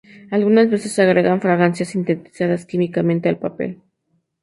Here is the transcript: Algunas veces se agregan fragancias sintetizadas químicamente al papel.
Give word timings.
Algunas 0.31 0.67
veces 0.67 0.93
se 0.93 1.03
agregan 1.03 1.41
fragancias 1.41 1.89
sintetizadas 1.89 2.65
químicamente 2.65 3.29
al 3.29 3.37
papel. 3.37 3.83